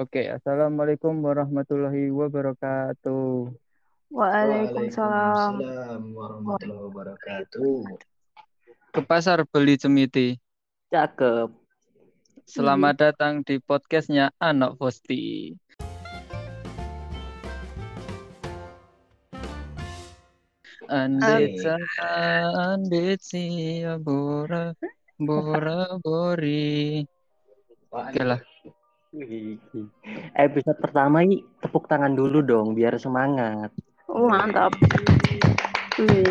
[0.00, 3.52] Oke, assalamualaikum warahmatullahi wabarakatuh.
[4.08, 5.60] Waalaikumsalam.
[5.60, 8.00] Waalaikumsalam warahmatullahi wabarakatuh.
[8.96, 10.40] Ke pasar beli cemiti.
[10.88, 11.52] Cakep.
[12.48, 15.52] Selamat datang di podcastnya Anak Posti.
[20.88, 21.60] Andit
[22.48, 24.72] andit si bora
[25.20, 27.04] bora bori.
[27.92, 28.40] Oke lah.
[30.38, 33.74] Episode pertama ini tepuk tangan dulu dong biar semangat.
[34.06, 34.70] Oh, mantap.
[35.98, 36.30] Wih.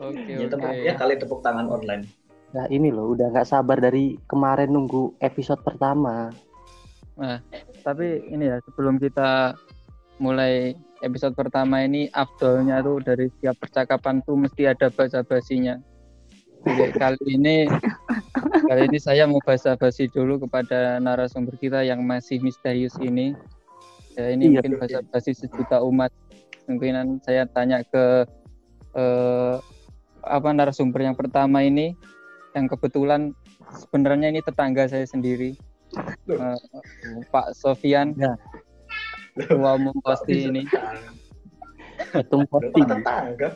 [0.00, 0.80] Oke Ya, tepuk, oke.
[0.80, 2.08] ya kali tepuk tangan online.
[2.56, 6.32] Nah ini loh udah nggak sabar dari kemarin nunggu episode pertama.
[7.84, 9.52] Tapi ini ya sebelum kita
[10.16, 10.72] mulai
[11.04, 15.76] episode pertama ini afdolnya tuh dari setiap percakapan tuh mesti ada basa basinya.
[16.62, 17.64] Kali ini
[18.68, 23.32] kali ini saya mau basa basi dulu kepada narasumber kita yang masih misterius ini.
[24.18, 24.82] Ya ini Iya, mungkin betul.
[24.84, 26.12] basa basi sejuta umat.
[26.68, 28.28] Mungkin saya tanya ke
[28.92, 29.56] eh,
[30.20, 31.96] apa narasumber yang pertama ini
[32.52, 33.32] yang kebetulan
[33.80, 35.56] sebenarnya ini tetangga saya sendiri.
[36.28, 36.58] Eh,
[37.32, 38.36] Pak Sofian Ya.
[39.34, 40.66] ketua umum pasti ini
[42.02, 43.48] tetangga?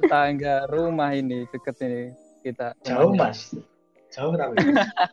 [0.00, 2.02] Tetangga rumah ini deket ini
[2.40, 3.32] kita Jauh rumahnya.
[3.32, 3.40] mas.
[4.10, 4.54] Jauh tapi.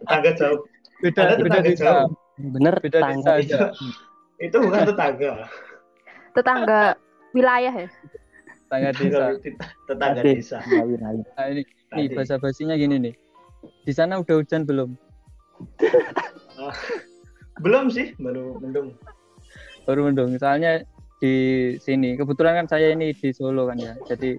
[0.01, 0.59] Tetangga jauh.
[0.97, 2.09] beda Ada beda tetangga desa jauh.
[2.37, 3.31] Bener beda tetangga.
[3.31, 3.59] desa aja
[4.37, 5.31] Itu bukan tetangga.
[6.31, 6.81] Tetangga
[7.31, 7.87] wilayah ya?
[8.67, 9.25] tetangga desa
[9.85, 10.57] Tetangga desa.
[10.65, 11.19] Lain, lain.
[11.33, 12.15] nah, ini nih Tadi.
[12.15, 13.15] bahasa basinya gini nih
[13.81, 14.91] di sana udah hujan belum
[17.57, 18.93] Belum sih, baru mendung.
[19.81, 20.83] baru mendung soalnya
[21.17, 21.33] di
[21.79, 24.35] sini kebetulan kan saya ini di Solo kan ya jadi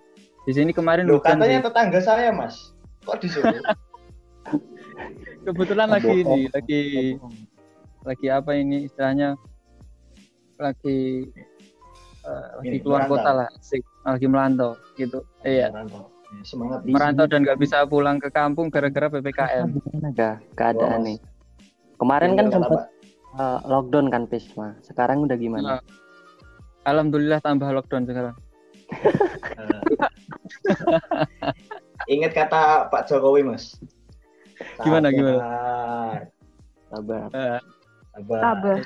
[0.48, 1.66] di sini kemarin Loh, hujan katanya sih.
[1.68, 2.72] tetangga saya mas.
[3.04, 3.52] Kok di Solo?
[5.46, 6.82] kebetulan lagi ini lagi
[8.02, 9.36] lagi apa ini istilahnya
[10.58, 11.24] lagi
[12.24, 13.17] eh, lagi Ini, keluar merantau.
[13.17, 16.08] kota lah asik lagi melantau gitu iya Merantau.
[16.28, 16.84] Ya, Semangat.
[16.84, 19.68] Merantau sini dan nggak bisa pulang ke kampung gara-gara ppkm
[20.58, 21.18] keadaan nih?
[21.96, 22.80] Kemarin kan Tinggal sempat
[23.40, 24.77] uh, lockdown kan Pisma.
[24.84, 25.80] Sekarang udah gimana?
[25.80, 25.83] Nah,
[26.84, 28.36] alhamdulillah tambah lockdown sekarang
[28.89, 29.17] Eh.
[32.14, 33.77] Ingat kata Pak Jokowi mas.
[34.83, 35.39] Gimana, gimana?
[36.89, 37.20] Sabar, Sabar.
[37.36, 37.61] Eh,
[38.17, 38.41] Sabar.
[38.42, 38.79] Sabar.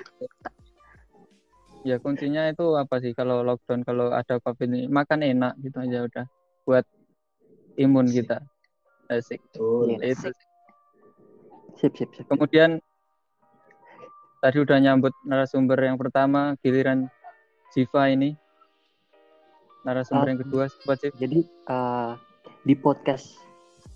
[1.83, 6.07] ya kuncinya itu apa sih kalau lockdown kalau ada covid ini makan enak gitu aja
[6.07, 6.25] udah
[6.63, 6.87] buat
[7.75, 8.39] imun kita
[9.11, 9.99] asik Betul.
[9.99, 10.15] Iya.
[10.15, 10.31] itu
[11.75, 12.23] Sip sip sip.
[12.31, 12.79] kemudian
[14.39, 17.11] tadi udah nyambut narasumber yang pertama giliran
[17.75, 18.39] Jiva ini
[19.83, 20.43] narasumber yang Ah.
[20.43, 22.15] kedua sobat Jiv Jadi uh,
[22.63, 23.39] di podcast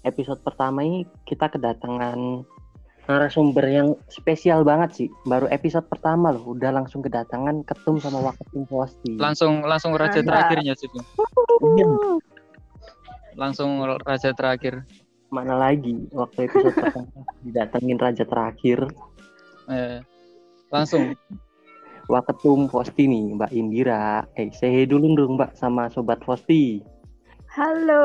[0.03, 2.43] episode pertama ini kita kedatangan
[3.07, 5.09] narasumber yang spesial banget sih.
[5.23, 9.15] Baru episode pertama loh, udah langsung kedatangan ketum sama waketum posti.
[9.15, 10.27] langsung langsung raja Mantap.
[10.27, 10.91] terakhirnya sih
[11.73, 11.87] Iya,
[13.33, 13.71] langsung
[14.03, 14.83] raja terakhir
[15.27, 17.11] mana lagi waktu episode pertama
[17.43, 18.79] didatengin raja terakhir
[19.67, 19.99] eh,
[20.69, 21.15] langsung
[22.07, 24.23] waketum posti nih Mbak Indira.
[24.39, 26.83] Eh, say dulu dong Mbak sama sobat posti.
[27.51, 28.05] Halo.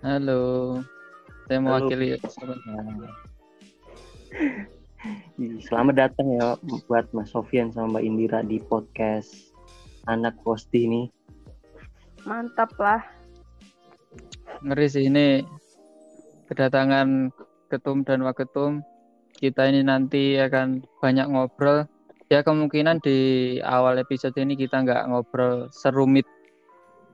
[0.00, 0.42] halo
[1.46, 1.66] saya Halo.
[1.66, 2.58] mewakili sobat
[5.64, 6.58] Selamat datang ya
[6.88, 9.54] buat Mas Sofian sama Mbak Indira di podcast
[10.04, 11.02] anak posti ini.
[12.28, 13.00] Mantap lah.
[14.60, 15.40] ngeri sih ini
[16.52, 17.32] kedatangan
[17.72, 18.84] ketum dan waketum
[19.40, 21.88] kita ini nanti akan banyak ngobrol
[22.30, 23.18] ya kemungkinan di
[23.66, 26.24] awal episode ini kita nggak ngobrol serumit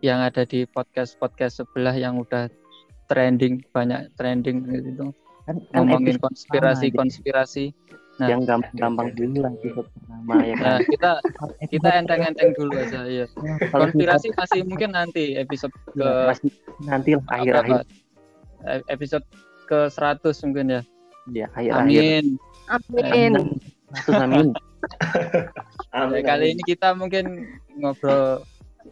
[0.04, 2.52] yang ada di podcast podcast sebelah yang udah
[3.08, 5.16] trending banyak trending gitu.
[5.48, 7.64] Kan, kan ngomongin episode konspirasi konspirasi.
[8.16, 10.64] Jadi yang gampang-gampang dulu lah episode pertama ya kan.
[10.64, 11.10] nah kita
[11.68, 13.26] kita Episode enteng-enteng dulu aja ya
[13.68, 16.48] konspirasi masih mungkin nanti episode ke ya, masih
[16.80, 17.84] nanti lah apa, akhir-akhir.
[18.72, 19.26] eh, episode
[19.68, 20.80] ke 100 mungkin ya.
[21.28, 21.84] Ya akhir-akhir.
[21.84, 22.24] amin.
[22.72, 23.32] Amin.
[24.16, 24.46] Amin.
[24.48, 24.65] Ya,
[25.96, 26.54] Amin, kali amin.
[26.58, 27.46] ini kita mungkin
[27.78, 28.44] ngobrol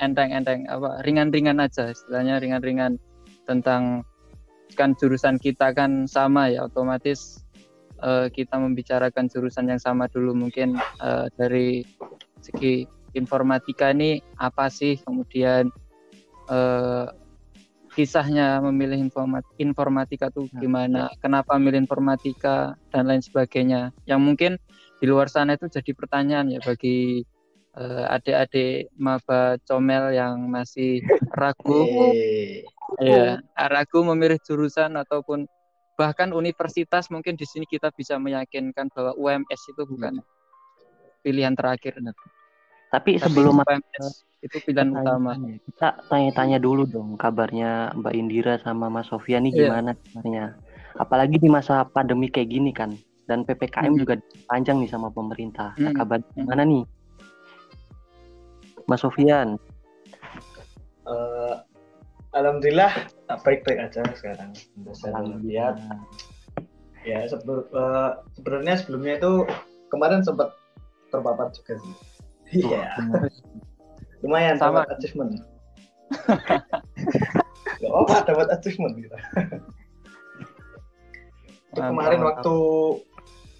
[0.02, 2.98] enteng-enteng apa ringan-ringan aja istilahnya ringan-ringan
[3.46, 4.02] tentang
[4.74, 7.44] kan jurusan kita kan sama ya otomatis
[8.02, 11.86] eh, kita membicarakan jurusan yang sama dulu mungkin eh, dari
[12.42, 15.70] segi informatika ini apa sih kemudian
[16.50, 17.06] eh,
[17.94, 24.58] kisahnya memilih informat informatika tuh Nah, gimana kenapa milih informatika dan lain sebagainya yang mungkin
[25.04, 27.20] di luar sana itu jadi pertanyaan ya bagi
[27.76, 31.84] eh, adik-adik maba comel yang masih ragu
[33.04, 33.36] ya
[33.68, 35.44] ragu memilih jurusan ataupun
[36.00, 40.24] bahkan universitas mungkin di sini kita bisa meyakinkan bahwa UMS itu bukan
[41.20, 42.16] pilihan terakhir Tapi
[42.88, 45.36] Tapi sebelum UMS itu pilihan utama
[45.68, 49.60] kita tanya-tanya dulu dong kabarnya Mbak Indira sama Mas Sofyan nih Iya.
[49.68, 50.44] gimana sebenarnya.
[50.96, 52.96] Apalagi di masa pandemi kayak gini kan.
[53.24, 53.98] Dan PPKM Hmm.
[53.98, 54.14] juga
[54.46, 55.72] panjang nih sama pemerintah.
[55.76, 55.96] Nah, Hmm.
[55.96, 56.32] kabar Hmm.
[56.36, 56.84] gimana nih?
[58.84, 59.56] Mas Sofyan.
[61.04, 61.54] eh,
[62.32, 62.90] Alhamdulillah
[63.28, 64.50] ah, baik-baik aja sekarang.
[64.92, 65.76] Saya lihat
[67.04, 69.32] ya sebelum eh, sebenarnya sebelumnya itu
[69.88, 70.52] kemarin sempat
[71.08, 71.94] terpapar juga sih.
[72.64, 72.84] Iya,
[74.20, 74.84] lumayan Sama.
[74.84, 75.32] dapat achievement.
[77.78, 79.12] Gak apa dapat achievement gitu.
[81.70, 82.54] Itu kemarin waktu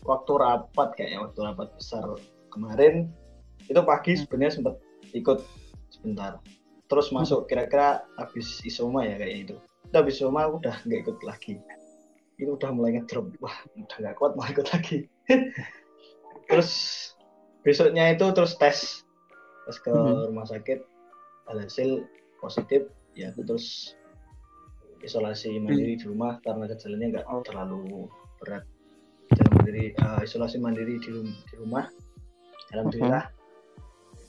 [0.04, 2.04] waktu rapat kayaknya waktu rapat besar
[2.52, 3.08] kemarin
[3.66, 4.74] itu pagi sebenarnya sempat
[5.16, 5.40] ikut
[5.90, 6.38] sebentar.
[6.86, 9.54] Terus masuk kira-kira habis isoma ya kayak itu
[9.88, 11.54] udah habis isoma aku udah nggak ikut lagi.
[12.36, 13.32] Itu udah mulai ngedrop.
[13.40, 15.08] Wah udah nggak kuat mau ikut lagi.
[16.50, 16.70] Terus
[17.64, 19.00] besoknya itu terus tes.
[19.64, 20.28] Tes ke Mhm.
[20.28, 20.84] rumah sakit.
[21.48, 22.04] Hasil
[22.38, 22.84] positif.
[23.16, 23.96] Ya terus
[25.00, 27.40] isolasi mandiri di rumah karena gejalanya nggak Oh.
[27.46, 28.08] terlalu
[28.42, 28.64] berat
[29.64, 31.88] mandiri eh, isolasi mandiri di, di rumah.
[32.76, 33.24] Alhamdulillah.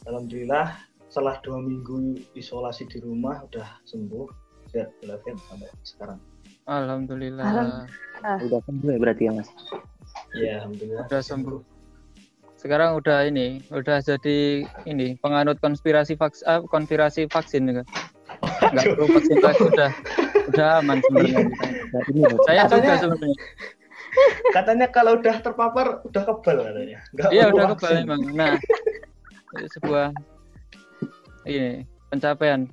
[0.07, 0.67] Alhamdulillah
[1.11, 4.31] setelah dua minggu isolasi di rumah udah sembuh.
[4.71, 6.19] Sehat walafiat sampai sekarang.
[6.71, 7.43] Alhamdulillah.
[8.23, 9.49] Udah sembuh ya berarti ya Mas.
[10.39, 11.03] ya alhamdulillah.
[11.11, 11.59] Udah sembuh.
[12.55, 17.83] Sekarang udah ini udah jadi ini penganut konspirasi vaksin ah, konspirasi vaksin juga.
[18.71, 19.91] Nggak perlu vaksin lagi udah
[20.47, 21.43] udah aman sebenarnya.
[22.47, 23.37] Saya juga sebenarnya
[24.55, 26.99] katanya kalau udah terpapar udah kebal katanya.
[27.11, 27.75] Nggak iya udah vaksin.
[27.79, 28.21] kebal emang.
[28.35, 28.53] Nah
[29.55, 30.07] sebuah
[31.47, 32.67] ini pencapaian.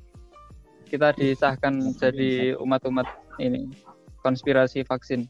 [0.93, 3.09] Kita disahkan jadi umat-umat
[3.41, 3.73] ini
[4.21, 5.25] konspirasi vaksin.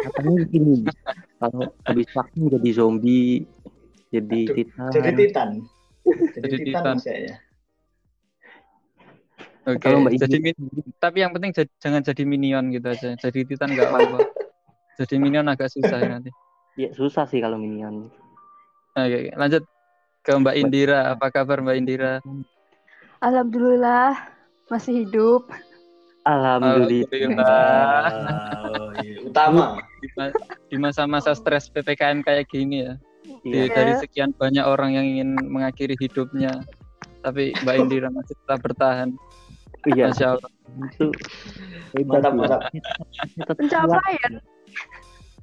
[0.00, 0.88] Katanya gini,
[1.36, 3.44] kalau habis vaksin jadi zombie,
[4.08, 4.92] jadi Aduh, titan.
[4.96, 5.48] jadi titan.
[6.10, 7.36] Jadi, Jadi titan, titan.
[9.68, 10.36] Oke Mbak jadi
[10.96, 13.12] tapi yang penting jad- jangan jadi minion gitu aja.
[13.20, 14.18] Jadi titan nggak apa-apa
[15.00, 16.30] jadi minion agak susah ya nanti
[16.78, 18.08] Ya susah sih kalau minion.
[18.94, 19.66] Oke, lanjut
[20.22, 21.12] ke Mbak Indira.
[21.12, 22.12] Apa kabar Mbak Indira?
[23.18, 24.16] Alhamdulillah
[24.70, 25.50] masih hidup.
[26.22, 28.08] Alhamdulillah.
[28.70, 29.18] oh, iya.
[29.24, 30.36] utama Di ma-
[30.70, 32.94] Di masa-masa stres PPKM kayak gini ya.
[33.42, 33.72] Di- Iya.
[33.72, 36.64] Dari sekian banyak orang yang ingin mengakhiri hidupnya.
[37.20, 39.10] Tapi Mbak Indira masih tetap bertahan.
[39.84, 40.50] Iya, Masya Allah.
[41.98, 42.60] Mantap, mantap.
[43.48, 44.32] Pencapaian.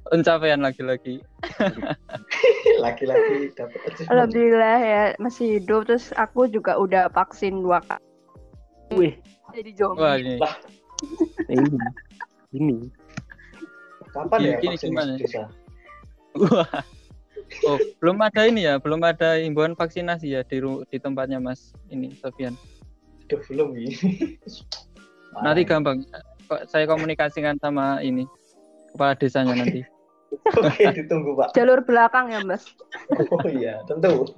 [0.08, 1.20] Pencapaian lagi-lagi.
[2.84, 5.84] laki-laki dapat Alhamdulillah ya masih hidup.
[5.84, 8.04] Terus aku juga udah vaksin dua kali.
[8.96, 9.14] Wih,
[9.52, 10.00] Jadi zombie.
[10.00, 10.36] Wah ini.
[11.52, 11.78] ini.
[12.56, 12.76] Ini.
[14.08, 15.12] kapan ya gini vaksin gimana?
[15.20, 15.44] bisa
[16.40, 16.80] Wah.
[17.64, 22.12] Oh, belum ada ini ya, belum ada himbauan vaksinasi ya di di tempatnya Mas ini
[22.20, 22.52] Sofian.
[23.28, 23.92] Duh, belum ini
[25.32, 26.04] Nanti gampang.
[26.48, 28.24] Kok saya komunikasikan sama ini
[28.94, 29.82] kepala desanya nanti.
[30.60, 32.64] oke ditunggu pak Jalur belakang ya mas.
[33.32, 34.28] oh iya tentu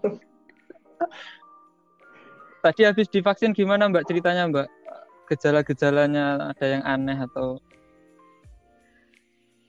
[2.60, 4.68] Tadi habis divaksin gimana Mbak ceritanya Mbak?
[5.32, 7.56] Gejala-gejalanya ada yang aneh atau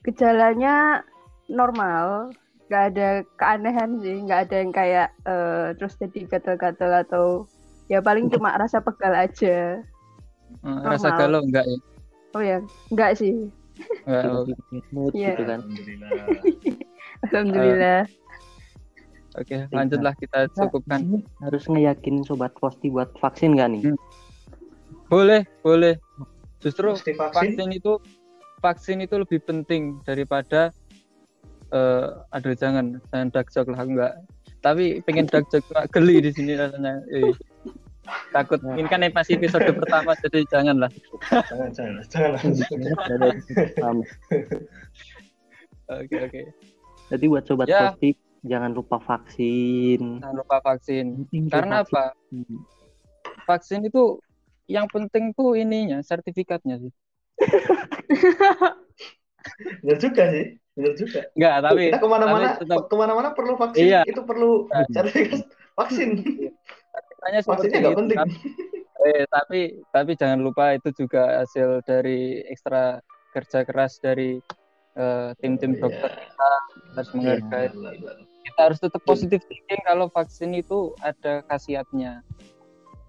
[0.04, 1.00] Gejalanya
[1.48, 2.36] normal.
[2.68, 4.20] Gak ada keanehan sih.
[4.28, 7.26] Gak ada yang kayak eh, terus jadi gatal-gatal atau
[7.88, 9.80] ya paling cuma rasa pegal aja.
[10.60, 11.78] eh, rasa galau enggak ya?
[12.36, 12.60] Oh ya,
[12.92, 13.48] enggak sih.
[14.92, 15.34] Mood Iya.
[15.34, 15.60] gitu kan.
[15.66, 16.10] alhamdulillah
[17.22, 18.02] Alhamdulillah.
[19.32, 21.00] Oke, lanjutlah kita cukupkan.
[21.08, 23.82] Ini harus ngeyakinin sobat posti buat vaksin gak nih?
[23.88, 23.98] Hmm.
[25.08, 25.96] Boleh, boleh.
[26.60, 27.92] Justru vaksin vaksin itu
[28.60, 30.70] vaksin itu lebih penting daripada
[31.72, 34.12] eh aduh jangan jangan dark joke lah enggak.
[34.60, 35.64] Tapi pengen dark joke
[35.96, 37.00] geli di sini rasanya.
[37.08, 37.32] Eh,
[38.30, 40.90] takut ini kan pas episode pertama jadi janganlah.
[41.48, 42.02] jangan jangan
[43.72, 43.96] jangan.
[45.92, 46.40] Oke, oke.
[47.10, 47.92] Jadi buat sobat Ya.
[47.92, 50.18] posti jangan lupa vaksin.
[50.18, 51.06] Jangan lupa vaksin.
[51.46, 51.92] Karena vaksin.
[51.92, 52.04] apa?
[53.44, 54.18] Vaksin itu
[54.66, 56.92] yang penting tuh ininya, sertifikatnya sih.
[59.82, 63.84] benar juga sih benar juga Enggak, tapi kita ke mana-mana tetap- ke mana-mana perlu vaksin
[63.84, 64.00] Iya.
[64.06, 65.42] itu perlu sertifikat
[65.74, 66.08] vaksin
[67.22, 68.40] Tanya seperti nggak itu, penting tapi-
[69.02, 69.60] Eh, tapi
[69.90, 73.02] tapi jangan lupa itu juga hasil dari ekstra
[73.32, 74.38] kerja keras dari
[74.92, 75.80] eh, tim-tim Iya.
[75.80, 76.48] dokter kita
[76.92, 77.66] harus menghargai.
[77.72, 78.16] Benar, benar.
[78.42, 82.20] kita harus tetap positif thinking kalau vaksin itu ada khasiatnya.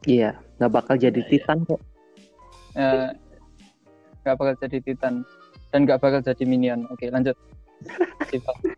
[0.04, 1.32] Iya, nggak bakal jadi Iya, iya.
[1.38, 1.82] titan kok.
[2.74, 3.10] Eh,
[4.24, 5.14] nggak bakal jadi titan
[5.70, 6.88] dan nggak bakal jadi minion.
[6.90, 7.36] Oke, lanjut.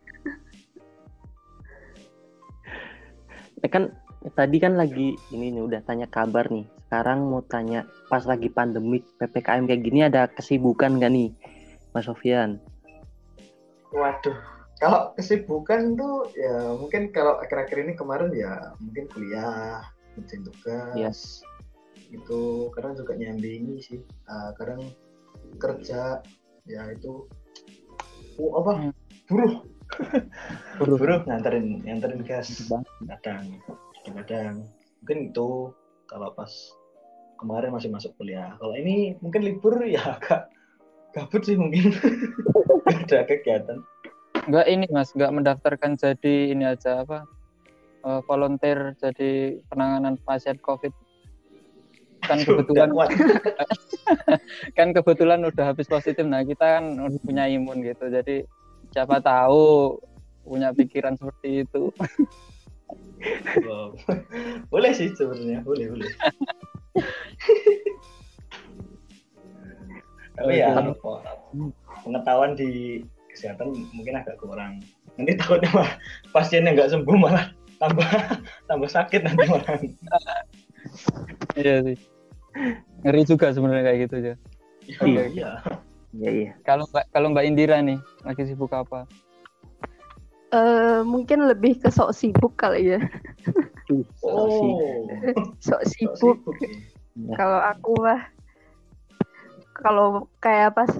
[3.58, 3.88] Eh kan
[4.34, 6.66] tadi kan lagi ini nih udah tanya kabar nih.
[6.90, 11.30] Sekarang mau tanya pas lagi pandemi PPKM kayak gini ada kesibukan nggak nih,
[11.94, 12.58] Mas Sofian?
[13.94, 14.38] Waduh,
[14.82, 19.82] kalau kesibukan tuh ya mungkin kalau akhir-akhir ini kemarin ya mungkin kuliah,
[20.16, 21.10] ngerjain tugas, Iya.
[22.22, 24.84] itu kadang juga nyambingi sih, Ah, kadang
[25.62, 26.20] kerja
[26.66, 27.30] ya itu,
[28.42, 28.94] oh apa, Hmm.
[29.30, 29.54] buruh,
[30.82, 30.98] Buruh.
[30.98, 32.52] buruh nganterin nganterin gas,
[33.08, 33.48] kadang,
[34.14, 34.70] kadang
[35.02, 35.74] mungkin itu
[36.06, 36.52] kalau pas
[37.38, 40.50] kemarin masih masuk kuliah, kalau ini mungkin libur ya agak
[41.16, 41.96] gabut sih mungkin,
[42.92, 43.80] ada kegiatan.
[44.46, 47.24] Nggak ini mas, nggak mendaftarkan jadi ini aja apa
[48.04, 50.92] eh, volunteer jadi penanganan pasien COVID.
[52.26, 52.90] Kan kebetulan
[54.78, 56.26] kan kebetulan udah habis positif.
[56.26, 58.10] Nah kita kan udah punya imun gitu.
[58.10, 58.44] Jadi
[58.92, 59.98] siapa tahu
[60.46, 61.94] punya pikiran seperti itu.
[63.66, 63.96] Wow.
[64.74, 66.12] boleh sih sebenarnya, boleh boleh.
[70.36, 70.92] Tapi ya Oke.
[70.92, 71.40] apa,
[72.04, 73.00] pengetahuan di
[73.32, 74.84] kesehatan mungkin agak kurang.
[75.16, 75.90] Nanti takutnya mah
[76.36, 78.04] pasiennya nggak sembuh malah tambah
[78.68, 79.80] tambah sakit nanti malah.
[81.56, 81.98] Iya sih.
[83.04, 84.36] Ngeri juga sebenarnya kayak gitu ya.
[85.04, 85.24] Iya.
[85.32, 85.52] iya.
[86.16, 86.52] Iya iya.
[86.64, 89.08] Kalau Mbak kalau Mbak Indira nih lagi sibuk apa?
[90.56, 93.00] Eh, mungkin lebih ke sok sibuk kali ya.
[94.24, 94.48] Oh,
[95.60, 96.16] Sok sok sibuk.
[96.16, 96.72] sibuk ya.
[97.40, 98.22] Kalau aku mah
[99.76, 100.92] kalau kayak pas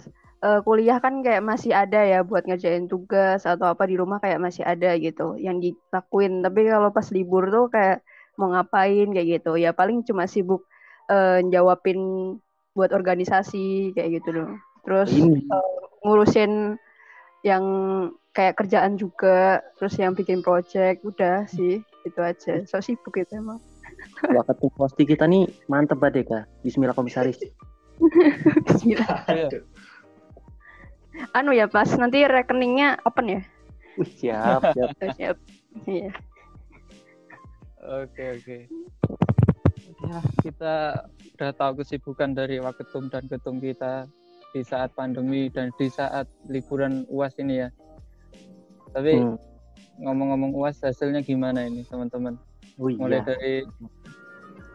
[0.44, 4.40] eh, kuliah kan kayak masih ada ya buat ngerjain tugas atau apa di rumah kayak
[4.44, 6.44] masih ada gitu yang dilakuin.
[6.44, 8.04] Tapi kalau pas libur tuh kayak
[8.36, 9.56] mau ngapain kayak gitu.
[9.56, 10.68] Ya paling cuma sibuk
[11.08, 12.00] eh, jawabin
[12.76, 14.52] buat organisasi kayak gitu loh.
[14.84, 16.76] Terus eh, ngurusin
[17.44, 17.64] yang
[18.36, 22.62] kayak kerjaan juga, terus yang bikin project, udah sih itu aja.
[22.68, 23.64] So sibuk itu emang.
[24.28, 26.44] waktu posti kita nih mantep banget ya kak.
[26.62, 27.40] Bismillah komisaris.
[28.68, 29.24] Bismillah.
[29.32, 29.64] Aduh.
[31.32, 33.42] Anu ya pas nanti rekeningnya open ya.
[33.96, 34.90] Wih siap siap.
[35.00, 35.38] Oh, Siap.
[35.88, 36.12] Iya.
[38.04, 38.58] Oke oke.
[40.06, 40.76] Ya kita
[41.40, 44.12] udah tahu kesibukan dari Waketum dan Ketum kita
[44.52, 47.70] di saat pandemi dan di saat liburan UAS ini ya.
[48.96, 49.36] Tapi Hmm.
[50.00, 52.40] ngomong-ngomong UAS hasilnya gimana ini teman-teman?
[52.80, 53.28] Mulai iya.
[53.28, 53.54] dari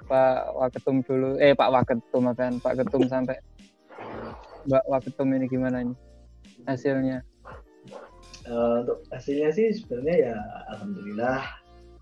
[0.04, 3.40] Pak Waketum dulu, eh Pak Waketum kan, Pak Ketum sampai
[4.68, 5.94] Mbak Waketum ini gimana ini
[6.68, 7.24] hasilnya?
[8.50, 10.36] Eh, untuk hasilnya sih sebenarnya ya
[10.74, 11.44] alhamdulillah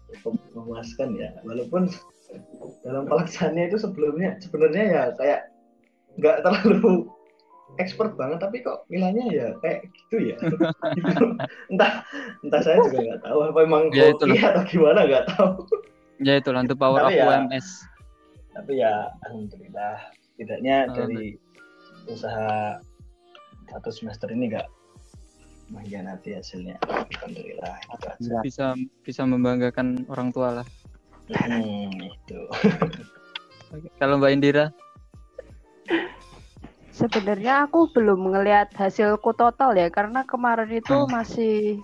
[0.09, 1.93] cukup memuaskan ya walaupun
[2.81, 5.41] dalam pelaksanaannya itu sebelumnya sebenarnya ya kayak
[6.17, 7.11] nggak terlalu
[7.79, 10.37] expert banget tapi kok nilainya ya kayak gitu ya
[11.71, 12.03] entah
[12.41, 14.35] entah saya juga nggak tahu apa emang Ya, itulah.
[14.37, 15.53] atau gimana nggak tahu
[16.19, 17.67] Ya itu lah, the power of Tapi ya- UMS.
[18.51, 18.93] tapi ya
[19.23, 19.97] alhamdulillah
[20.35, 21.15] tidaknya Alhamdulillah.
[21.15, 21.29] dari
[22.05, 22.83] usaha
[23.69, 24.67] satu semester ini nggak
[25.69, 28.41] mengkhianati hasilnya alhamdulillah itu aja Gila.
[28.43, 28.67] Bisa
[29.01, 30.67] bisa membanggakan orang tua lah.
[31.29, 32.41] Hmm, itu.
[34.01, 34.73] Kalau Mbak Indira,
[36.99, 41.07] Sebenarnya aku belum ngelihat hasilku total ya karena kemarin itu Hmm.
[41.07, 41.79] masih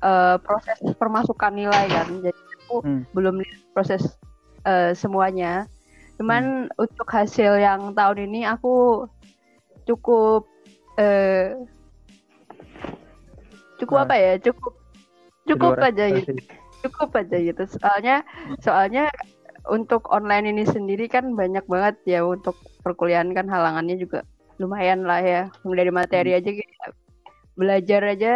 [0.00, 2.08] eh, proses permasukan nilai kan.
[2.24, 3.02] Jadi aku Hmm.
[3.12, 4.02] belum lihat proses
[4.64, 5.68] eh, semuanya.
[6.16, 9.04] Cuman untuk hasil yang tahun ini aku
[9.84, 10.48] cukup
[10.96, 11.52] eh,
[13.76, 14.04] cukup Ah.
[14.08, 14.32] apa ya?
[14.40, 14.72] Cukup
[15.44, 16.32] cukup aja gitu.
[16.84, 18.24] cukup aja gitu soalnya
[18.60, 19.12] soalnya
[19.68, 24.24] untuk online ini sendiri kan banyak banget ya untuk perkuliahan kan halangannya juga
[24.58, 25.42] lumayan lah ya.
[25.62, 26.90] Dari materi aja kayak
[27.54, 28.32] belajar aja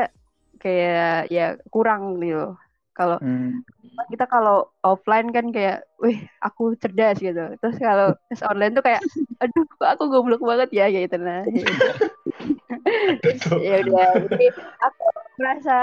[0.59, 2.55] kayak ya kurang gitu.
[2.95, 3.63] Kalau Hmm.
[4.11, 7.55] kita kalau offline kan kayak wih aku cerdas gitu.
[7.63, 9.03] Terus kalau tes online tuh kayak
[9.39, 11.15] aduh kok aku goblok banget ya gitu.
[11.19, 11.47] Nah
[13.63, 14.47] ya udah jadi
[14.83, 15.05] aku
[15.39, 15.77] merasa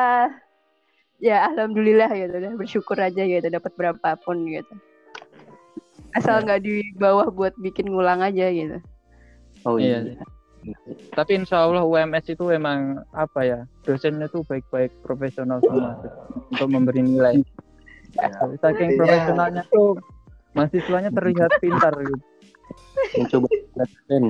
[1.23, 4.75] ya alhamdulillah gitu udah bersyukur aja gitu dapat berapapun gitu.
[6.15, 8.79] Asal nggak di bawah buat bikin ngulang aja gitu
[9.65, 10.05] Oh Iya.
[10.05, 10.25] iya.
[11.13, 16.01] Tapi insya Allah UMS itu emang apa ya dosennya tuh baik-baik profesional semua
[16.49, 17.37] untuk memberi nilai.
[18.17, 18.33] Ya.
[18.57, 19.97] Saking Intinya- profesionalnya tuh
[20.53, 22.17] mahasiswanya terlihat pintar gitu.
[23.13, 24.25] Mencoba keren.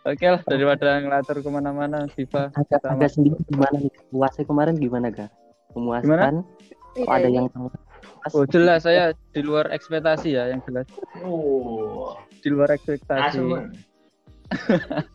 [0.00, 3.92] Oke lah daripada ngelatur ke mana-mana Viva Agak agak sendiri gimana nih?
[4.08, 5.28] Puasnya kemarin gimana ga?
[5.72, 6.40] Memuaskan?
[6.96, 7.36] Iya, Oh, ada iya.
[7.38, 7.46] yang
[8.30, 10.86] Oh jelas saya di luar ekspektasi ya yang jelas
[11.20, 13.40] Oh, di luar ekspektasi.
[13.40, 13.44] asem.
[13.46, 13.72] Man.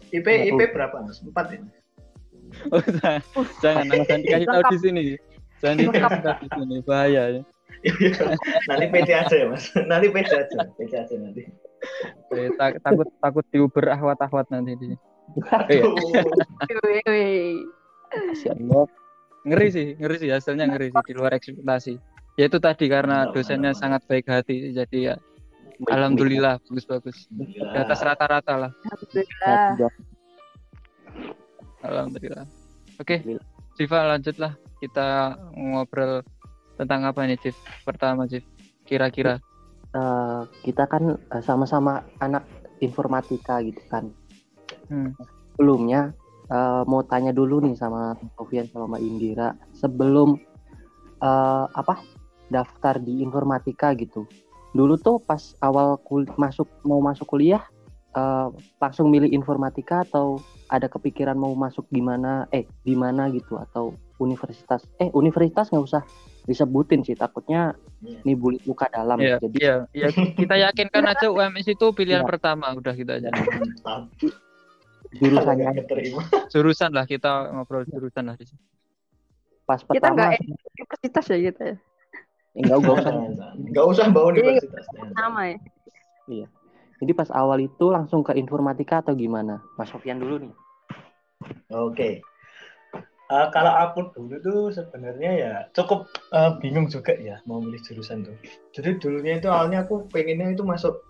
[0.09, 1.19] IP IP berapa mas?
[1.19, 1.59] Empat ya?
[2.71, 3.21] Oh, jangan,
[3.59, 5.03] jangan, jangan dikasih tahu di sini.
[5.59, 7.41] Jangan dikasih tahu di sini, bahaya ya.
[8.71, 9.63] nanti PT aja ya mas.
[9.75, 11.41] Nanti PT aja, PT aja nanti.
[12.31, 14.95] Eh, tak- takut takut diuber ahwat-ahwat nanti di sini.
[15.69, 15.83] Iya.
[15.83, 15.93] Aduh.
[18.55, 18.85] Allah.
[19.45, 21.93] Ngeri sih, ngeri sih hasilnya ngeri sih di luar ekspektasi.
[22.35, 25.15] Ya itu tadi karena Mantap, dosennya mantap, sangat baik hati, jadi ya
[25.79, 27.27] Baik, alhamdulillah bagus-bagus.
[27.31, 29.91] Di atas rata-rata lah, Alhamdulillah.
[31.83, 32.45] alhamdulillah.
[32.99, 33.47] Oke, Alhamdulillah.
[33.75, 36.23] Siva lanjutlah kita ngobrol
[36.79, 37.55] tentang apa nih, Cif?
[37.83, 38.43] Pertama, Cif.
[38.87, 39.39] Kira-kira.
[39.95, 42.43] Eh, kita kan eh, sama-sama anak
[42.79, 44.11] informatika gitu kan.
[44.87, 45.11] Hmm.
[45.55, 46.15] Sebelumnya
[46.51, 50.39] eh, mau tanya dulu nih sama Sofian sama Mbak Indira sebelum
[51.19, 52.14] eh, apa
[52.47, 54.25] daftar di informatika gitu.
[54.75, 57.63] Dulu tuh pas awal kul masuk mau masuk kuliah
[58.11, 58.47] eh,
[58.77, 63.93] langsung milih informatika atau ada kepikiran mau masuk di mana eh di mana gitu atau
[64.17, 66.03] universitas eh universitas nggak usah
[66.45, 67.73] disebutin sih takutnya
[68.05, 68.21] Iya.
[68.21, 70.07] nih bulit luka dalam Iya, jadi iya, iya.
[70.13, 72.29] Kita yakinkan aja UMS itu pilihan Iya.
[72.29, 73.33] pertama, udah kita aja.
[73.33, 74.13] Mantap.
[75.21, 75.73] jurusannya.
[76.53, 78.61] Jurusan lah kita ngobrol jurusan lah di sini.
[79.65, 81.75] pas Kita pertama nggak universitas ya gitu ya.
[82.55, 83.55] Enggak enggak usah Jangan, jangan.
[83.71, 84.85] Nggak usah bawa universitas.
[84.95, 85.11] Jangan.
[85.15, 85.41] Sama
[86.31, 86.47] ya.
[86.95, 89.59] Jadi pas awal itu langsung ke informatika atau gimana?
[89.75, 90.53] Mas Sofian dulu nih.
[91.75, 92.23] Oke.
[93.25, 98.23] Eh, kalau aku dulu tuh sebenarnya ya cukup eh, bingung juga ya mau milih jurusan
[98.23, 98.37] tuh.
[98.71, 101.01] Jadi dulunya itu awalnya aku pengennya itu masuk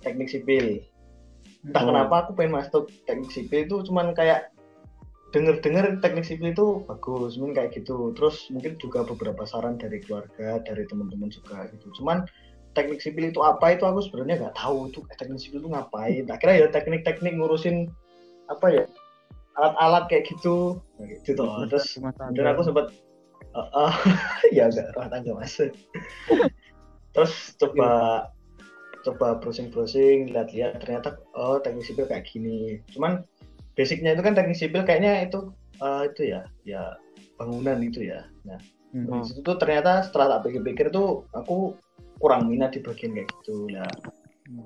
[0.00, 0.80] teknik sipil.
[1.66, 1.88] Entah Oh.
[1.90, 4.53] kenapa aku pengen masuk teknik sipil itu cuman kayak
[5.34, 8.14] denger-denger teknik sipil itu bagus, mungkin kayak gitu.
[8.14, 11.90] Terus mungkin juga beberapa saran dari keluarga, dari teman-teman juga gitu.
[11.98, 12.22] Cuman
[12.78, 16.22] teknik sipil itu apa itu aku sebenarnya nggak tahu itu teknik sipil itu ngapain.
[16.30, 17.90] Tak kira ya teknik-teknik ngurusin
[18.46, 18.84] apa ya
[19.58, 21.66] alat-alat kayak gitu, Nah, gitu toh.
[21.66, 21.98] Terus
[22.34, 22.90] dan aku sempat
[23.54, 23.94] eh, eh,
[24.62, 25.54] ya enggak rumah tangga mas
[27.14, 27.90] terus coba
[29.06, 33.22] coba browsing browsing lihat-lihat ternyata oh teknik sipil kayak gini cuman
[33.74, 35.50] basicnya itu kan teknik sipil kayaknya itu
[35.82, 36.94] eh, itu ya ya
[37.38, 38.58] bangunan itu ya nah
[38.94, 39.10] Hmm.
[39.10, 41.74] di situ tuh ternyata setelah tak pikir-pikir tuh aku
[42.22, 43.90] kurang minat di bagian kayak gitu lah
[44.46, 44.62] Hmm.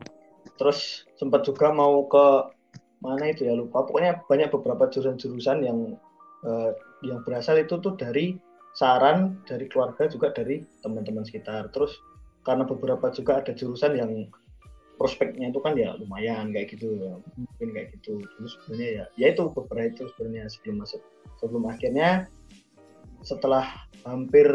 [0.60, 2.52] terus sempat juga mau ke
[3.00, 5.96] mana itu ya lupa pokoknya banyak beberapa jurusan-jurusan yang
[6.44, 6.70] eh,
[7.08, 8.36] yang berasal itu tuh dari
[8.76, 11.96] saran dari keluarga juga dari teman-teman sekitar terus
[12.44, 14.28] karena beberapa juga ada jurusan yang
[14.98, 17.14] prospeknya itu kan ya lumayan kayak gitu ya.
[17.38, 18.18] mungkin kayak gitu.
[18.18, 21.02] Terus sebenarnya ya ya itu beberapa itu sebenarnya sebelum masuk
[21.38, 22.26] sebelum akhirnya
[23.22, 23.64] setelah
[24.02, 24.50] hampir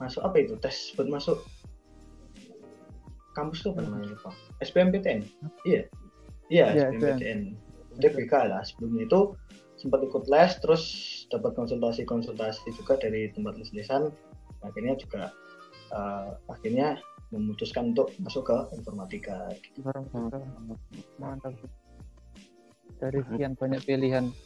[0.00, 0.56] masuk apa itu?
[0.58, 1.44] Tes buat masuk
[3.36, 4.32] kampus tuh apa namanya lupa.
[4.64, 5.20] SBMPTN
[5.68, 5.84] iya.
[6.48, 7.40] Iya Iya, SBMPTN
[8.00, 9.20] UTBK lah sebelumnya itu
[9.76, 10.84] sempat ikut les terus
[11.28, 14.12] dapat konsultasi-konsultasi juga dari tempat les-lesan
[14.62, 15.32] akhirnya juga
[15.90, 19.82] eh, akhirnya memutuskan untuk masuk ke informatika gitu.
[19.88, 20.06] Barang
[21.16, 21.56] Mantap.
[23.00, 24.26] Dari sekian banyak pilihan.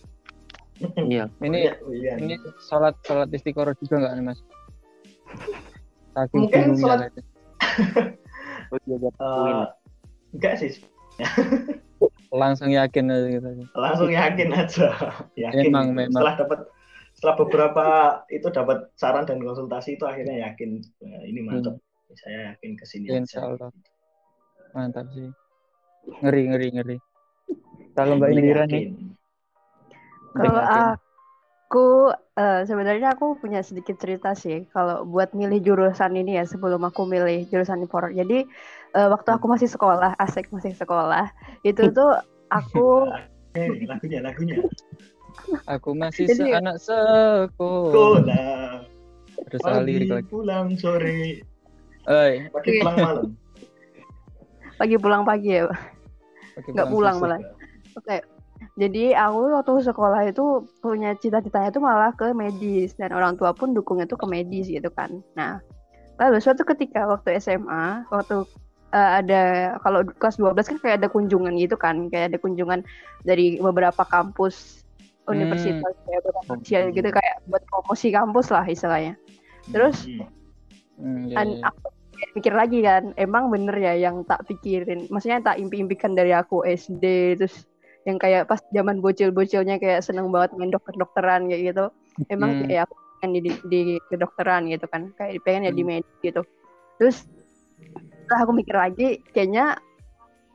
[1.08, 1.32] Iya.
[1.40, 2.20] Ini iya.
[2.20, 4.40] ini sholat sholat istiqoroh juga nggak nih mas?
[6.12, 6.76] Saking Mungkin
[8.76, 9.56] Eh, win.
[10.36, 10.70] enggak sih
[12.34, 13.48] langsung yakin aja gitu.
[13.72, 14.88] langsung yakin aja
[15.48, 16.12] yakin Memang, memang.
[16.12, 16.58] setelah dapat
[17.16, 17.84] setelah beberapa
[18.28, 21.80] itu dapat saran dan konsultasi itu akhirnya yakin "Wah, ini mantap
[22.14, 23.18] saya yakin ke sini Hmm.
[23.20, 23.70] Insya Allah.
[24.70, 25.26] Mantap sih.
[26.22, 26.96] Ngeri ngeri ngeri.
[27.92, 28.92] Kalau Mbak Indira nih,
[30.30, 31.88] Kalau aku
[32.36, 34.68] eh, sebenarnya aku punya sedikit cerita sih.
[34.70, 38.12] Kalau buat milih jurusan ini ya sebelum aku milih jurusan inform.
[38.12, 38.44] Jadi
[38.92, 41.32] eh, waktu aku masih sekolah, asik masih sekolah,
[41.64, 43.08] itu tuh aku
[43.56, 44.60] Eh, lagunya lagunya
[45.64, 47.48] aku masih Jadi- anak sekolah.
[47.88, 48.84] sekolah
[49.48, 50.28] Terus lagi.
[50.28, 51.40] pulang sore
[52.06, 53.26] Oi, pagi pulang malam
[54.80, 55.68] lagi pulang pagi ya.
[55.68, 55.78] Pak.
[56.72, 57.40] Nggak pulang malah.
[57.96, 58.20] Oke.
[58.80, 63.76] Jadi aku waktu sekolah itu punya cita-citanya itu malah ke medis dan orang tua pun
[63.76, 65.20] dukungnya tuh ke medis gitu kan.
[65.36, 65.60] Nah,
[66.16, 68.48] lalu suatu ketika waktu SMA, waktu
[68.96, 69.42] eh, ada
[69.84, 72.80] kalau kelas 12 kan kayak ada kunjungan gitu kan, kayak ada kunjungan
[73.28, 74.84] dari beberapa kampus
[75.28, 79.16] universitas kayak berkomersial gitu kayak buat promosi kampus lah istilahnya.
[79.68, 80.35] Terus Hmm.
[80.96, 81.68] Hmm, dan iya.
[81.68, 81.86] aku
[82.32, 86.64] mikir lagi kan emang bener ya yang tak pikirin maksudnya yang tak impi-impikan dari aku
[86.64, 87.68] SD terus
[88.08, 91.84] yang kayak pas zaman bocil-bocilnya kayak seneng banget main dokter-dokteran kayak gitu
[92.32, 92.64] emang Hmm.
[92.64, 96.00] kayak aku pengen di, di, di kedokteran gitu kan kayak pengen ya di Hmm.
[96.00, 96.40] medis gitu
[96.96, 97.28] terus
[98.24, 99.76] setelah aku mikir lagi kayaknya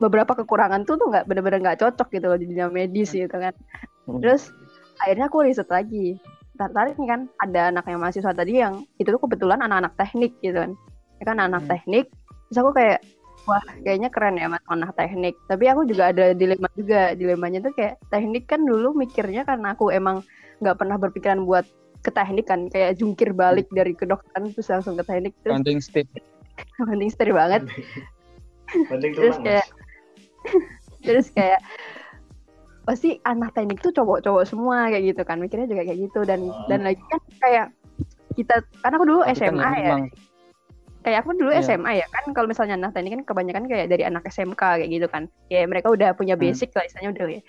[0.02, 3.54] beberapa kekurangan tuh tuh nggak bener-bener nggak cocok gitu loh di dunia medis gitu kan
[4.10, 4.18] Hmm.
[4.18, 4.50] terus
[4.98, 6.18] akhirnya aku riset lagi
[6.56, 7.20] tertarik nih kan.
[7.40, 10.72] Ada anak yang mahasiswa tadi yang itu tuh kebetulan anak-anak teknik gitu kan.
[11.20, 11.70] Ya kan anak Hmm.
[11.70, 12.06] teknik.
[12.50, 12.98] Terus aku kayak
[13.42, 15.34] wah kayaknya keren ya mas anak teknik.
[15.48, 17.12] Tapi aku juga ada dilema juga.
[17.16, 20.20] Dilemanya tuh kayak teknik kan dulu mikirnya karena aku emang
[20.62, 21.64] nggak pernah berpikiran buat
[22.02, 22.68] ke teknik kan.
[22.68, 26.06] Kayak jungkir balik dari kedokteran terus langsung ke teknik terus counting stick.
[26.90, 27.64] Penting setir banget.
[29.00, 29.66] Terus kayak
[31.06, 31.60] terus kayak
[32.82, 35.38] pasti anak teknik tuh cowok-cowok semua kayak gitu kan.
[35.38, 36.20] Mikirnya juga kayak gitu.
[36.26, 36.66] Dan Oh.
[36.66, 37.66] dan lagi kan kayak
[38.32, 39.86] kita karena aku dulu kan SMA ya.
[39.86, 40.02] emang.
[41.02, 41.62] Kayak aku dulu Iya.
[41.62, 45.06] SMA ya kan kalau misalnya anak teknik kan kebanyakan kayak dari anak SMK kayak gitu
[45.10, 45.26] kan.
[45.50, 46.42] Kayak mereka udah punya Hmm.
[46.42, 47.42] basic lah istilahnya udah ya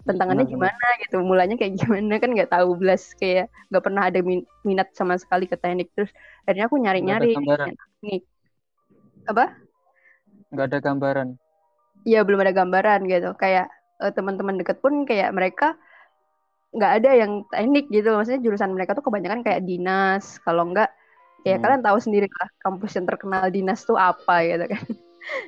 [0.00, 1.16] tentangannya Benar, gimana gitu.
[1.20, 2.68] Mulanya kayak gimana kan nggak tahu.
[2.76, 5.92] Belas kayak nggak pernah ada min- minat sama sekali ke teknik.
[5.92, 6.08] Terus
[6.44, 7.00] akhirnya aku ada
[7.36, 7.68] gambaran.
[7.76, 8.22] teknik.
[9.28, 9.44] Apa?
[10.50, 11.28] Nggak ada gambaran.
[12.08, 13.30] Iya belum ada gambaran gitu.
[13.36, 13.68] Kayak
[14.00, 15.76] eh, teman-teman deket pun kayak mereka
[16.70, 20.90] nggak ada yang teknik gitu maksudnya jurusan mereka tuh kebanyakan kayak dinas kalau enggak
[21.42, 21.62] ya Hmm.
[21.64, 24.84] kalian tahu sendiri lah kampus yang terkenal dinas tuh apa gitu kan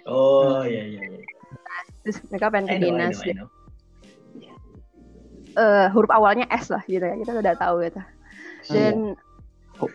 [0.04, 1.00] Oh iya iya.
[1.00, 1.20] iya.
[2.02, 3.38] terus mereka pengen ke know, I dinas know, I gitu.
[3.38, 3.48] know.
[5.52, 8.00] Eh, huruf awalnya S lah gitu ya kita udah tahu gitu
[8.72, 9.14] dan
[9.80, 9.88] Oh,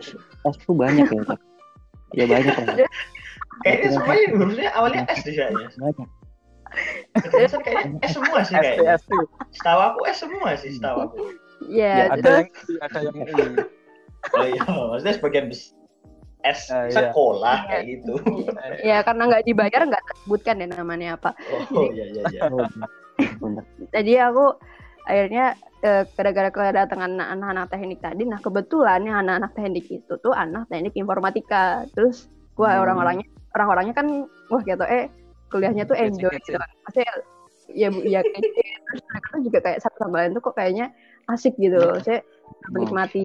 [0.45, 1.39] S tuh banyak ya Pak?
[2.13, 2.55] ya banyak
[3.65, 6.07] Kayaknya semuanya hurufnya awalnya S sih banyak
[7.19, 8.95] Kayaknya S semua sih kayaknya.
[8.95, 9.11] ST
[9.51, 11.17] Setahu aku S semua sih setahu aku.
[11.65, 13.33] ya, Ya, ada terus yang ada yang I.
[14.29, 15.73] Oh iya, maksudnya sebagian bes-
[16.39, 16.93] S Ah, iya.
[16.93, 18.13] sekolah kayak gitu.
[18.81, 22.41] ya karena nggak dibayar nggak tersebutkan ya namanya apa Oh iya iya iya.
[22.47, 22.63] oh,
[23.41, 23.63] bener.
[23.89, 24.45] jadi aku
[25.03, 25.45] akhirnya
[25.81, 30.93] eh, gara-gara kedatangan anak-anak teknik tadi nah kebetulan yang anak-anak teknik itu tuh anak teknik
[30.93, 32.83] informatika terus gua Hmm.
[32.85, 34.07] orang-orangnya orang-orangnya kan
[34.47, 35.09] wah gitu eh
[35.47, 36.53] kuliahnya tuh enjoy Kece-kece.
[36.53, 36.57] gitu.
[36.85, 37.13] Maksudnya
[37.67, 40.85] ya ya kece terus mereka tuh juga kayak satu sama lain tuh kok kayaknya
[41.27, 41.75] asik gitu.
[41.75, 42.23] Loh saya
[42.71, 43.23] menikmati.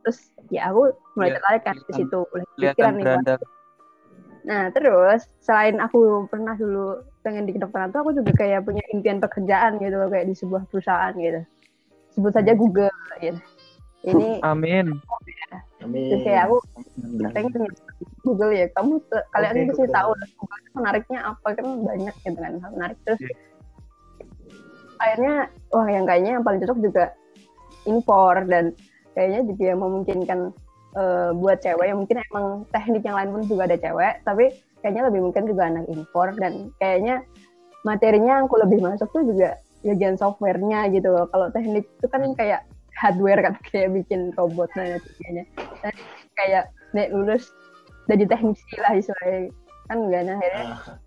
[0.00, 0.18] Terus
[0.48, 2.18] ya aku mulai tertarik kan di kelihatan- situ
[2.56, 3.38] kelihatan pikiran nih
[4.40, 9.20] Nah, terus selain aku pernah dulu pengen di kedokteran tuh aku juga kayak punya impian
[9.20, 11.44] pekerjaan gitu loh kayak di sebuah perusahaan gitu.
[12.16, 12.88] Sebut saja Google
[13.20, 13.36] gitu.
[14.00, 14.96] Ini amin
[15.80, 16.24] terus Amin.
[16.28, 16.56] kayak aku
[17.32, 17.52] pengen
[18.20, 18.66] Google ya.
[18.76, 19.00] Kamu
[19.32, 23.20] kalian Oke, pasti tahu Google menariknya apa kan banyak gitu kan hal menarik terus.
[23.24, 23.34] Iya.
[25.00, 25.34] Akhirnya
[25.72, 27.04] wah yang kayaknya yang paling cocok juga
[27.88, 28.76] impor dan
[29.16, 30.40] kayaknya juga yang memungkinkan
[31.00, 34.44] eh, buat cewek yang mungkin emang teknik yang lain pun juga ada cewek tapi
[34.84, 37.24] kayaknya lebih mungkin juga anak impor dan kayaknya
[37.84, 42.22] materinya yang aku lebih masuk tuh juga bagian softwarenya gitu loh kalau teknik itu kan
[42.36, 42.60] kayak
[43.00, 45.44] hardware kan kayak bikin robot dan sebagainya
[46.36, 47.50] kayak nek lulus
[48.10, 49.50] jadi teknisi lah istilahnya.
[49.86, 50.98] Kan enggak nah akhirnya Ah,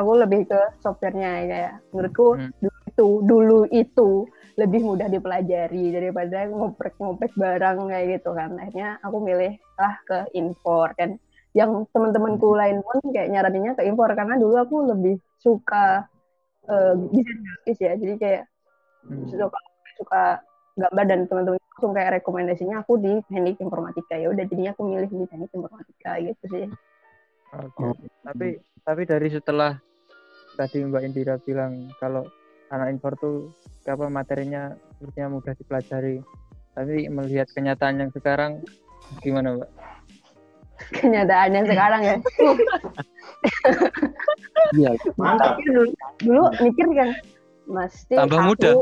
[0.00, 2.50] aku lebih ke softwarenya kayak menurutku Hmm.
[2.60, 4.10] dulu itu dulu itu
[4.58, 8.50] lebih mudah dipelajari daripada ngoprek-ngoprek barang kayak gitu kan.
[8.60, 11.16] Akhirnya aku milih lah ke impor dan
[11.56, 16.06] yang teman-temanku lain pun kayak nyaraninnya ke impor karena dulu aku lebih suka
[16.70, 17.92] eh, desain grafis ya.
[17.96, 18.42] Jadi kayak
[19.00, 19.24] Hmm.
[19.32, 19.60] suka
[19.96, 20.24] suka
[20.80, 25.10] gambar dan teman-teman langsung kayak rekomendasinya aku di teknik informatika ya udah jadinya aku milih
[25.12, 26.66] di teknik informatika gitu sih
[27.50, 27.82] Oke.
[27.82, 27.94] Oh.
[28.22, 29.74] Tapi tapi dari setelah
[30.54, 32.22] tadi Mbak Indira bilang kalau
[32.70, 33.50] anak impor tuh
[33.90, 36.22] apa materinya sepertinya mudah dipelajari.
[36.70, 38.62] Tapi melihat kenyataan yang sekarang
[39.18, 39.70] gimana Mbak?
[40.80, 42.16] kenyataannya sekarang ya
[44.70, 44.90] Iya,
[45.20, 45.60] Mantap.
[45.60, 45.92] Dulu,
[46.24, 47.10] dulu mikir kan
[47.68, 48.70] mesti Tambah aku, muda.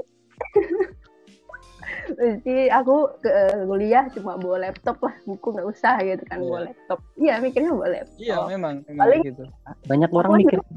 [2.11, 3.31] mesti aku ke
[3.64, 6.47] kuliah cuma bawa laptop lah buku nggak usah gitu kan Iya.
[6.47, 6.99] bawa laptop.
[7.14, 8.18] Iya mikirnya bawa laptop.
[8.18, 9.44] Iya, memang, memang Paling- gitu.
[9.85, 10.59] banyak orang Aku mikir.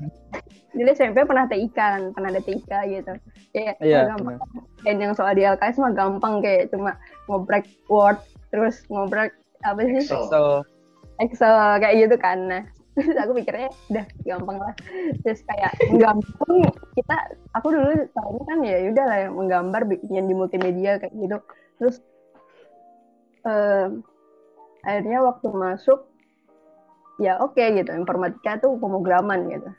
[0.72, 3.14] Jadi SMP pernah TIK kan pernah ada TIK gitu.
[3.52, 4.38] Kayak Iya, oh, gampang
[4.82, 6.96] dan yang soal di LKS mah gampang kayak cuma
[7.28, 10.00] ngobrek Word terus ngobrek apa sih?
[10.02, 10.24] Excel.
[10.28, 10.42] So,
[11.20, 12.38] Excel kayak gitu kan.
[12.48, 14.74] Nah terus aku pikirnya udah gampang lah
[15.24, 16.54] terus kayak gampang
[16.92, 17.16] kita
[17.54, 21.38] aku dulu tahunya kan ya udah lah yang menggambar bikin di multimedia kayak gitu
[21.78, 21.96] terus
[23.44, 24.04] em,
[24.82, 26.00] akhirnya waktu masuk
[27.18, 29.70] ya oke gitu informatika tuh pemrograman gitu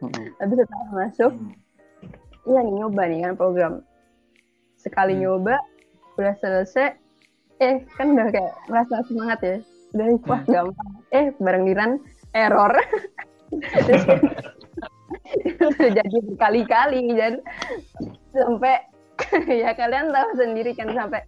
[0.00, 0.26] Mm-mm.
[0.36, 1.52] tapi setelah masuk Hmm.
[2.48, 3.72] iya nih nyoba nih kan program
[4.74, 5.22] sekali Hmm.
[5.22, 5.54] nyoba
[6.16, 6.96] udah selesai
[7.60, 9.56] eh kan udah kayak merasa semangat ya
[9.92, 10.50] udah wah Hmm.
[10.50, 11.90] gampang eh bareng diran
[12.34, 12.72] error
[15.58, 17.42] terus udah jadi berkali-kali dan
[18.32, 18.80] sampai
[19.62, 21.22] ya kalian tahu sendiri kan sampai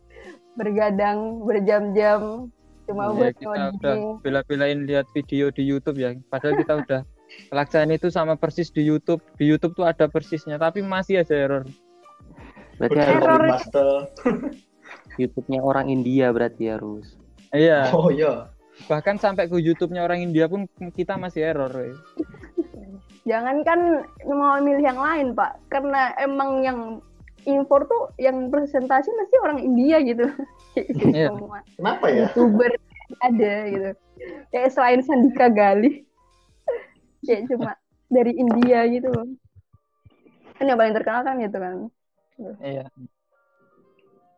[0.56, 2.48] bergadang berjam-jam
[2.86, 3.94] cuma Ya, buat kita udah
[4.26, 6.18] bela-belain lihat video di YouTube ya.
[6.28, 7.00] Padahal kita udah
[7.48, 9.22] pelaksanaan itu sama persis di YouTube.
[9.38, 11.64] Di YouTube tuh ada persisnya, tapi masih aja error.
[12.82, 13.42] Berarti Error.
[15.20, 17.16] YouTube-nya orang India berarti harus.
[17.52, 18.51] Iya, Oh iya.
[18.88, 21.72] Bahkan sampai ke YouTube-nya orang India pun kita masih error.
[21.72, 21.94] ya.
[23.22, 23.80] Jangan kan
[24.26, 26.78] mau milih yang lain pak, karena emang yang
[27.46, 30.26] impor tuh yang presentasi mesti orang India gitu.
[30.78, 31.30] Iya.
[31.30, 32.30] Semua Kenapa ya?
[32.30, 32.70] youtuber
[33.20, 33.90] ada gitu.
[34.54, 36.02] Kayak selain Sandika Gali,
[37.26, 37.74] kayak cuma
[38.10, 39.28] dari India gitu loh.
[40.58, 41.74] Kan yang paling terkenal kan gitu kan.
[42.62, 42.86] Iya.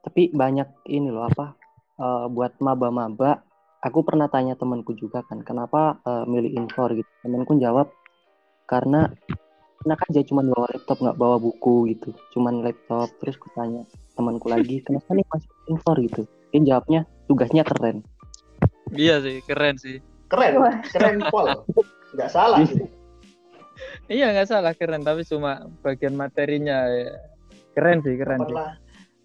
[0.05, 1.57] Tapi banyak ini loh apa
[2.01, 3.41] eh, buat maba-maba.
[3.85, 7.11] Aku pernah tanya temanku juga kan, kenapa eh, milih Infor gitu.
[7.21, 7.93] Temanku jawab
[8.65, 9.13] karena
[9.85, 13.13] enak aja cuman bawa laptop nggak bawa buku gitu, cuman laptop.
[13.21, 13.85] Terus ku tanya
[14.17, 16.23] temanku lagi, kenapa nih masih Infor gitu?
[16.57, 18.01] Dia jawabnya tugasnya keren.
[18.97, 20.01] Iya sih, keren sih.
[20.33, 20.81] Keren, Wah.
[20.89, 21.69] keren pol.
[22.17, 22.89] Nggak salah sih.
[24.09, 27.21] Iya nggak salah keren, tapi cuma bagian materinya ya.
[27.75, 28.57] keren sih, keren Kapan sih.
[28.57, 28.73] lah,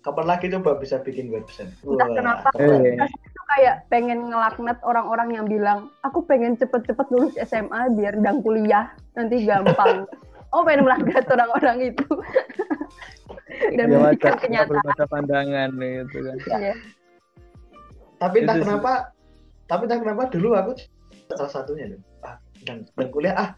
[0.09, 1.69] kapan lagi coba bisa bikin website?
[1.85, 2.47] Entah kenapa.
[2.57, 2.97] Eh.
[3.05, 8.89] tuh kayak pengen ngelaknat orang-orang yang bilang aku pengen cepet-cepet lulus SMA biar dan kuliah
[9.13, 10.03] nanti gampang.
[10.49, 12.09] Oh pengen melaknat orang-orang itu.
[13.77, 15.05] Dan Ya belum kenyataan.
[15.05, 16.37] pandangan gitu kan.
[16.57, 16.73] Iya.
[18.17, 18.65] Tapi entah Itu sih.
[18.65, 18.93] kenapa,
[19.69, 20.73] tapi entah kenapa dulu aku
[21.37, 22.01] salah satunya loh.
[22.25, 23.49] Ah, dan, dan kuliah ah,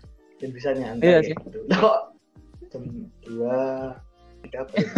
[0.44, 1.58] dan bisa nyantai Iya gitu.
[1.72, 2.00] Kok
[2.76, 2.84] jam
[3.24, 3.60] dua
[4.50, 4.90] apa ya?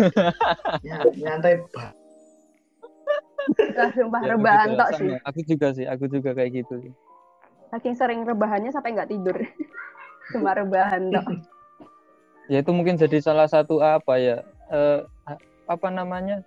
[0.83, 1.91] Ny- nyantai sumpah
[4.23, 5.09] Ya, rebahan tok sih.
[5.27, 6.93] Aku juga sih, aku juga kayak gitu sih.
[7.73, 9.37] Saking sering rebahannya sampai nggak tidur.
[10.33, 11.25] Cuma rebahan tok.
[12.51, 14.43] Ya itu mungkin jadi salah satu apa ya?
[14.71, 14.99] eh,
[15.67, 16.43] apa namanya?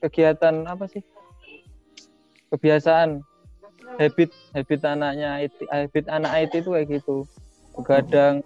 [0.00, 1.02] Kegiatan apa sih?
[2.50, 3.20] Kebiasaan
[4.00, 7.16] habit habit anaknya IT, habit anak IT itu kayak gitu.
[7.86, 8.42] Kadang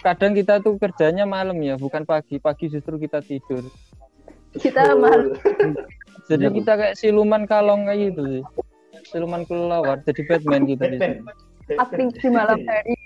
[0.00, 2.36] kadang kita tuh kerjanya malam ya, bukan pagi.
[2.38, 3.64] Pagi justru kita tidur.
[4.54, 5.34] Kita malah
[6.30, 6.56] Jadi Iya, Bu.
[6.62, 8.42] kita kayak siluman kalong kayak gitu sih.
[9.12, 10.64] Siluman kelelawar, jadi Batman.
[10.64, 11.20] Batman.
[11.76, 12.96] aktif di malam hari,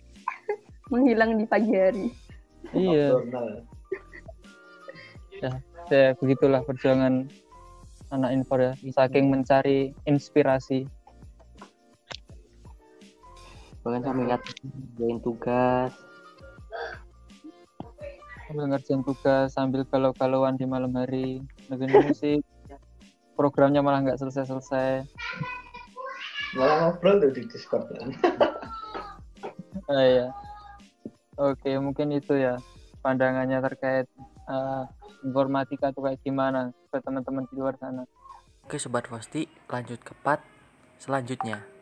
[0.93, 2.07] menghilang di pagi hari.
[2.71, 3.49] Iya, Nocturnal.
[5.89, 7.27] ya begitulah perjuangan
[8.11, 8.73] anak Infor ya.
[8.93, 10.87] Saking mencari inspirasi.
[13.83, 15.93] Bahkan sampai ngerjain tugas.
[18.49, 22.41] Sambil ngerjain tugas sambil galau-galauan di malam hari dengerin musik
[23.37, 25.05] programnya malah nggak selesai-selesai
[26.57, 28.09] Malah ngobrol tuh di Discord kan.
[29.89, 30.29] Ah, iya.
[31.41, 32.61] oke mungkin itu ya
[33.01, 34.05] pandangannya terkait
[34.45, 34.83] eh,
[35.25, 38.05] informatika tuh kayak gimana ke teman-teman di luar sana
[38.69, 40.45] Oke Sobat Pasti, lanjut ke part
[41.01, 41.78] selanjutnya.